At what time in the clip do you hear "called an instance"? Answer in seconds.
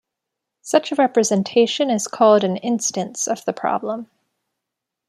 2.07-3.27